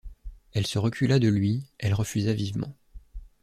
[0.53, 2.75] Elle se recula de lui, elle refusa vivement.